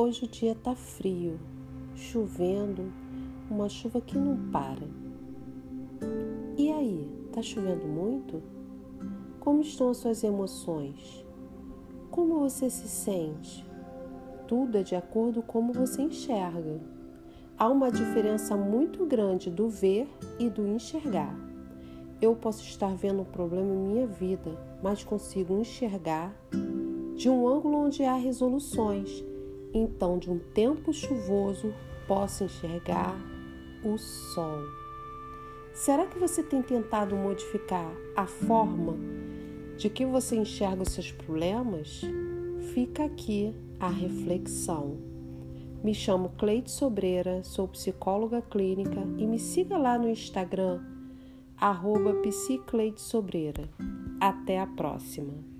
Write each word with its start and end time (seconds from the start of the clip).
Hoje 0.00 0.26
o 0.26 0.28
dia 0.28 0.54
tá 0.54 0.76
frio, 0.76 1.40
chovendo, 1.96 2.92
uma 3.50 3.68
chuva 3.68 4.00
que 4.00 4.16
não 4.16 4.48
para. 4.52 4.86
E 6.56 6.70
aí, 6.70 7.10
tá 7.32 7.42
chovendo 7.42 7.84
muito? 7.84 8.40
Como 9.40 9.60
estão 9.60 9.90
as 9.90 9.96
suas 9.96 10.22
emoções? 10.22 11.26
Como 12.12 12.38
você 12.38 12.70
se 12.70 12.86
sente? 12.86 13.66
Tudo 14.46 14.78
é 14.78 14.84
de 14.84 14.94
acordo 14.94 15.42
com 15.42 15.62
como 15.62 15.72
você 15.72 16.02
enxerga. 16.02 16.80
Há 17.58 17.68
uma 17.68 17.90
diferença 17.90 18.56
muito 18.56 19.04
grande 19.04 19.50
do 19.50 19.68
ver 19.68 20.08
e 20.38 20.48
do 20.48 20.64
enxergar. 20.64 21.36
Eu 22.22 22.36
posso 22.36 22.62
estar 22.62 22.94
vendo 22.94 23.22
um 23.22 23.32
problema 23.32 23.74
em 23.74 23.94
minha 23.94 24.06
vida, 24.06 24.56
mas 24.80 25.02
consigo 25.02 25.58
enxergar 25.58 26.32
de 27.16 27.28
um 27.28 27.48
ângulo 27.48 27.78
onde 27.78 28.04
há 28.04 28.14
resoluções. 28.14 29.26
Então, 29.72 30.18
de 30.18 30.30
um 30.30 30.38
tempo 30.38 30.92
chuvoso, 30.92 31.74
posso 32.06 32.44
enxergar 32.44 33.16
o 33.84 33.98
sol. 33.98 34.62
Será 35.74 36.06
que 36.06 36.18
você 36.18 36.42
tem 36.42 36.62
tentado 36.62 37.14
modificar 37.14 37.92
a 38.16 38.26
forma 38.26 38.96
de 39.76 39.88
que 39.88 40.04
você 40.04 40.36
enxerga 40.36 40.82
os 40.82 40.90
seus 40.90 41.12
problemas? 41.12 42.00
Fica 42.74 43.04
aqui 43.04 43.54
a 43.78 43.88
reflexão. 43.88 44.96
Me 45.84 45.94
chamo 45.94 46.30
Cleide 46.36 46.70
Sobreira, 46.70 47.44
sou 47.44 47.68
psicóloga 47.68 48.42
clínica 48.42 49.00
e 49.16 49.26
me 49.26 49.38
siga 49.38 49.78
lá 49.78 49.96
no 49.96 50.08
Instagram, 50.08 50.80
arroba 51.56 52.14
Sobreira. 52.96 53.68
Até 54.20 54.58
a 54.58 54.66
próxima! 54.66 55.57